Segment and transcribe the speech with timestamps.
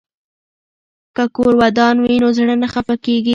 [1.15, 3.29] که کور ودان وي نو زړه نه خفه کیږي.